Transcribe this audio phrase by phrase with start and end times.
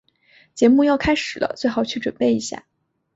[0.55, 2.65] 节目要开始了，最好去准备一下。